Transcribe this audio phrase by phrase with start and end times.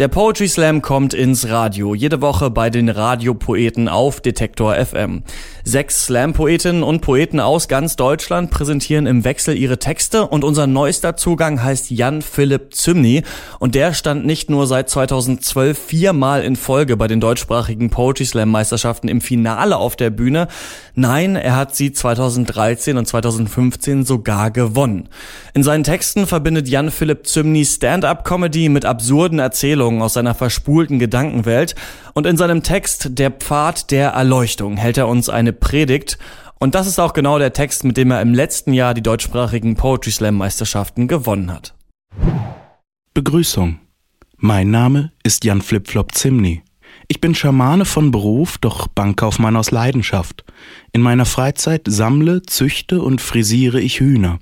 [0.00, 5.24] Der Poetry Slam kommt ins Radio, jede Woche bei den Radiopoeten auf Detektor FM.
[5.62, 11.16] Sechs Slam-Poetinnen und Poeten aus ganz Deutschland präsentieren im Wechsel ihre Texte und unser neuester
[11.16, 13.24] Zugang heißt Jan Philipp Zymny
[13.58, 18.48] und der stand nicht nur seit 2012 viermal in Folge bei den deutschsprachigen Poetry Slam
[18.48, 20.48] Meisterschaften im Finale auf der Bühne,
[20.94, 25.10] nein, er hat sie 2013 und 2015 sogar gewonnen.
[25.52, 30.98] In seinen Texten verbindet Jan Philipp Zymny Stand-up-Comedy mit absurden Erzählungen Erzählungen aus seiner verspulten
[30.98, 31.74] Gedankenwelt
[32.14, 36.18] und in seinem Text Der Pfad der Erleuchtung hält er uns eine Predigt
[36.58, 39.76] und das ist auch genau der Text, mit dem er im letzten Jahr die deutschsprachigen
[39.76, 41.74] Poetry Slam Meisterschaften gewonnen hat.
[43.14, 43.80] Begrüßung.
[44.36, 46.62] Mein Name ist Jan Flipflop Zimny.
[47.12, 50.44] Ich bin Schamane von Beruf, doch Bankkaufmann aus Leidenschaft.
[50.92, 54.38] In meiner Freizeit sammle, züchte und frisiere ich Hühner.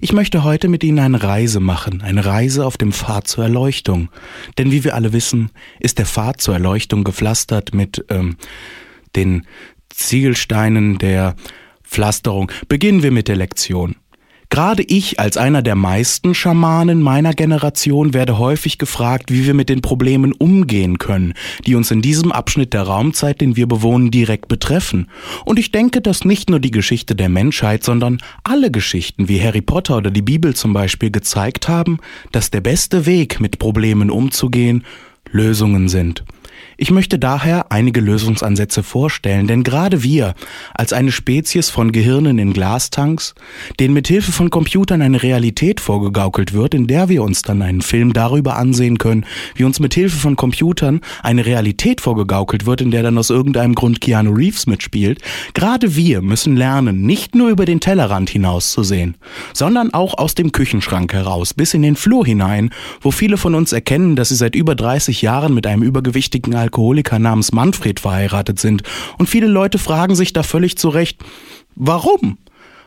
[0.00, 4.10] Ich möchte heute mit Ihnen eine Reise machen, eine Reise auf dem Pfad zur Erleuchtung.
[4.58, 8.36] Denn wie wir alle wissen, ist der Pfad zur Erleuchtung gepflastert mit ähm,
[9.16, 9.44] den
[9.88, 11.34] Ziegelsteinen der
[11.82, 12.52] Pflasterung.
[12.68, 13.96] Beginnen wir mit der Lektion.
[14.54, 19.68] Gerade ich als einer der meisten Schamanen meiner Generation werde häufig gefragt, wie wir mit
[19.68, 21.34] den Problemen umgehen können,
[21.66, 25.08] die uns in diesem Abschnitt der Raumzeit, den wir bewohnen, direkt betreffen.
[25.44, 29.60] Und ich denke, dass nicht nur die Geschichte der Menschheit, sondern alle Geschichten wie Harry
[29.60, 31.98] Potter oder die Bibel zum Beispiel gezeigt haben,
[32.30, 34.84] dass der beste Weg, mit Problemen umzugehen,
[35.32, 36.22] Lösungen sind.
[36.76, 40.34] Ich möchte daher einige Lösungsansätze vorstellen, denn gerade wir,
[40.74, 43.34] als eine Spezies von Gehirnen in Glastanks,
[43.78, 47.80] denen mit Hilfe von Computern eine Realität vorgegaukelt wird, in der wir uns dann einen
[47.80, 52.90] Film darüber ansehen können, wie uns mit Hilfe von Computern eine Realität vorgegaukelt wird, in
[52.90, 55.20] der dann aus irgendeinem Grund Keanu Reeves mitspielt,
[55.54, 59.16] gerade wir müssen lernen, nicht nur über den Tellerrand hinauszusehen,
[59.52, 63.72] sondern auch aus dem Küchenschrank heraus, bis in den Flur hinein, wo viele von uns
[63.72, 68.82] erkennen, dass sie seit über 30 Jahren mit einem übergewichtigen Alkoholiker namens Manfred verheiratet sind.
[69.18, 71.22] Und viele Leute fragen sich da völlig zu Recht,
[71.76, 72.38] warum?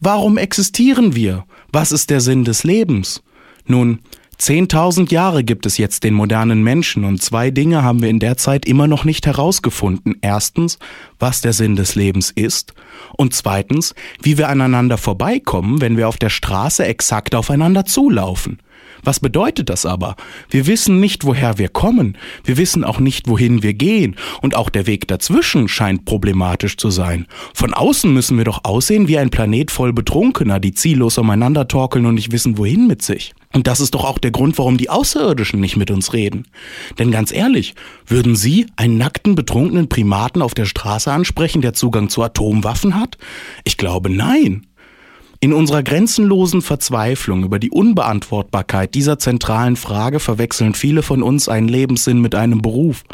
[0.00, 1.44] Warum existieren wir?
[1.70, 3.22] Was ist der Sinn des Lebens?
[3.66, 4.00] Nun,
[4.38, 8.36] Zehntausend Jahre gibt es jetzt den modernen Menschen und zwei Dinge haben wir in der
[8.36, 10.14] Zeit immer noch nicht herausgefunden.
[10.20, 10.78] Erstens,
[11.18, 12.72] was der Sinn des Lebens ist
[13.16, 18.60] und zweitens, wie wir aneinander vorbeikommen, wenn wir auf der Straße exakt aufeinander zulaufen.
[19.02, 20.14] Was bedeutet das aber?
[20.50, 22.16] Wir wissen nicht, woher wir kommen.
[22.44, 24.14] Wir wissen auch nicht, wohin wir gehen.
[24.40, 27.26] Und auch der Weg dazwischen scheint problematisch zu sein.
[27.54, 32.06] Von außen müssen wir doch aussehen wie ein Planet voll Betrunkener, die ziellos umeinander torkeln
[32.06, 33.34] und nicht wissen, wohin mit sich.
[33.52, 36.46] Und das ist doch auch der Grund, warum die Außerirdischen nicht mit uns reden.
[36.98, 37.74] Denn ganz ehrlich,
[38.06, 43.16] würden Sie einen nackten, betrunkenen Primaten auf der Straße ansprechen, der Zugang zu Atomwaffen hat?
[43.64, 44.67] Ich glaube nein.
[45.40, 51.68] In unserer grenzenlosen Verzweiflung über die Unbeantwortbarkeit dieser zentralen Frage verwechseln viele von uns einen
[51.68, 53.04] Lebenssinn mit einem Beruf.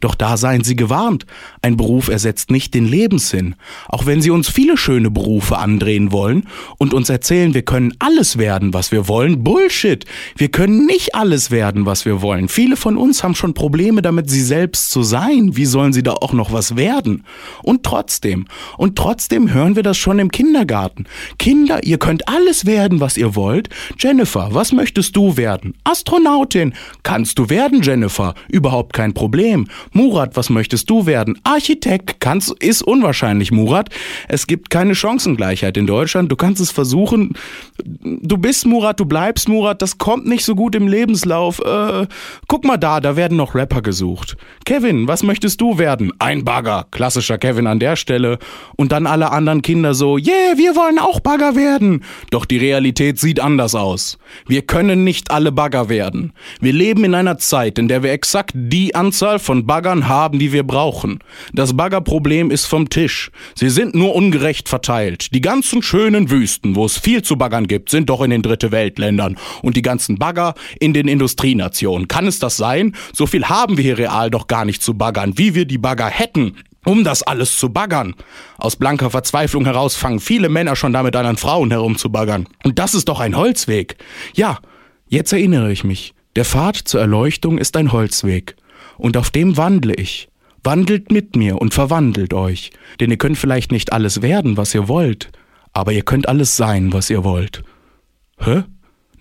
[0.00, 1.26] Doch da seien Sie gewarnt,
[1.60, 3.54] ein Beruf ersetzt nicht den Lebenssinn.
[3.86, 8.38] Auch wenn Sie uns viele schöne Berufe andrehen wollen und uns erzählen, wir können alles
[8.38, 10.06] werden, was wir wollen, Bullshit.
[10.38, 12.48] Wir können nicht alles werden, was wir wollen.
[12.48, 15.54] Viele von uns haben schon Probleme damit, sie selbst zu sein.
[15.54, 17.24] Wie sollen sie da auch noch was werden?
[17.62, 18.46] Und trotzdem,
[18.78, 21.04] und trotzdem hören wir das schon im Kindergarten.
[21.38, 23.68] Kinder Kinder, ihr könnt alles werden, was ihr wollt.
[23.98, 25.74] Jennifer, was möchtest du werden?
[25.84, 26.74] Astronautin.
[27.02, 28.34] Kannst du werden, Jennifer?
[28.48, 29.66] Überhaupt kein Problem.
[29.92, 31.38] Murat, was möchtest du werden?
[31.44, 32.20] Architekt.
[32.20, 33.90] Kannst, ist unwahrscheinlich, Murat.
[34.28, 36.30] Es gibt keine Chancengleichheit in Deutschland.
[36.30, 37.34] Du kannst es versuchen.
[37.82, 39.82] Du bist Murat, du bleibst Murat.
[39.82, 41.60] Das kommt nicht so gut im Lebenslauf.
[41.60, 42.06] Äh,
[42.48, 44.36] guck mal da, da werden noch Rapper gesucht.
[44.64, 46.12] Kevin, was möchtest du werden?
[46.18, 46.86] Ein Bagger.
[46.90, 48.38] Klassischer Kevin an der Stelle.
[48.76, 52.04] Und dann alle anderen Kinder so, yeah, wir wollen auch Bagger werden werden.
[52.30, 54.18] Doch die Realität sieht anders aus.
[54.46, 56.32] Wir können nicht alle Bagger werden.
[56.60, 60.52] Wir leben in einer Zeit, in der wir exakt die Anzahl von Baggern haben, die
[60.52, 61.20] wir brauchen.
[61.52, 63.30] Das Baggerproblem ist vom Tisch.
[63.54, 65.34] Sie sind nur ungerecht verteilt.
[65.34, 68.70] Die ganzen schönen Wüsten, wo es viel zu baggern gibt, sind doch in den Dritte
[68.70, 69.36] Weltländern.
[69.62, 72.08] Und die ganzen Bagger in den Industrienationen.
[72.08, 72.94] Kann es das sein?
[73.12, 76.06] So viel haben wir hier real doch gar nicht zu baggern, wie wir die Bagger
[76.06, 78.14] hätten um das alles zu baggern.
[78.58, 82.46] Aus blanker Verzweiflung heraus fangen viele Männer schon damit an, an Frauen herumzubaggern.
[82.64, 83.96] Und das ist doch ein Holzweg.
[84.34, 84.58] Ja,
[85.08, 86.14] jetzt erinnere ich mich.
[86.36, 88.56] Der Pfad zur Erleuchtung ist ein Holzweg.
[88.96, 90.28] Und auf dem wandle ich.
[90.62, 92.70] Wandelt mit mir und verwandelt euch.
[93.00, 95.30] Denn ihr könnt vielleicht nicht alles werden, was ihr wollt.
[95.72, 97.62] Aber ihr könnt alles sein, was ihr wollt.
[98.38, 98.64] Hä?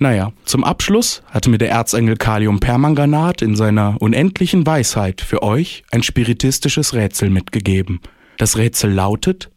[0.03, 6.03] Naja, zum Abschluss hat mir der Erzengel Kaliumpermanganat in seiner unendlichen Weisheit für euch ein
[6.03, 8.01] spiritistisches Rätsel mitgegeben.
[8.37, 9.49] Das Rätsel lautet,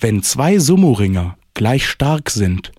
[0.00, 2.72] wenn zwei Summoringer gleich stark sind,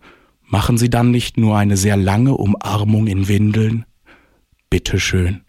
[0.50, 3.86] Machen Sie dann nicht nur eine sehr lange Umarmung in Windeln?
[4.70, 5.42] Bitteschön.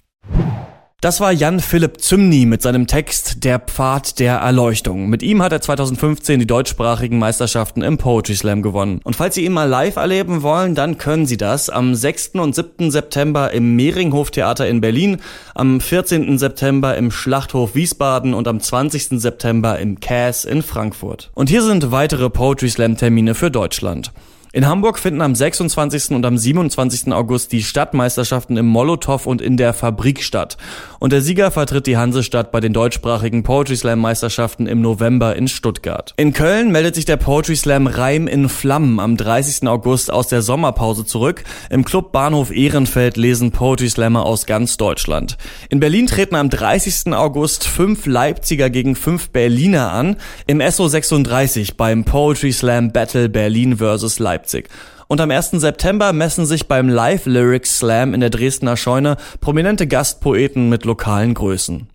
[1.00, 5.08] Das war Jan Philipp Zymny mit seinem Text Der Pfad der Erleuchtung.
[5.08, 9.00] Mit ihm hat er 2015 die deutschsprachigen Meisterschaften im Poetry Slam gewonnen.
[9.04, 12.30] Und falls Sie ihn mal live erleben wollen, dann können Sie das am 6.
[12.40, 12.90] und 7.
[12.90, 15.18] September im Mehringhof Theater in Berlin,
[15.54, 16.36] am 14.
[16.36, 19.20] September im Schlachthof Wiesbaden und am 20.
[19.20, 21.30] September im Cass in Frankfurt.
[21.34, 24.10] Und hier sind weitere Poetry Slam Termine für Deutschland.
[24.50, 26.12] In Hamburg finden am 26.
[26.12, 27.12] und am 27.
[27.12, 30.56] August die Stadtmeisterschaften im Molotow und in der Fabrik statt.
[31.00, 35.48] Und der Sieger vertritt die Hansestadt bei den deutschsprachigen Poetry Slam Meisterschaften im November in
[35.48, 36.14] Stuttgart.
[36.16, 39.68] In Köln meldet sich der Poetry Slam Reim in Flammen am 30.
[39.68, 41.44] August aus der Sommerpause zurück.
[41.68, 45.36] Im Club Bahnhof Ehrenfeld lesen Poetry Slammer aus ganz Deutschland.
[45.68, 47.12] In Berlin treten am 30.
[47.12, 50.16] August fünf Leipziger gegen fünf Berliner an.
[50.46, 54.18] Im SO 36 beim Poetry Slam Battle Berlin vs.
[54.18, 54.37] Leipzig.
[54.38, 54.68] Leipzig.
[55.08, 55.52] Und am 1.
[55.52, 61.34] September messen sich beim Live Lyrics Slam in der Dresdner Scheune prominente Gastpoeten mit lokalen
[61.34, 61.88] Größen.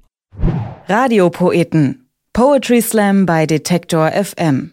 [0.87, 2.09] Radiopoeten.
[2.33, 4.72] Poetry Slam bei Detektor FM.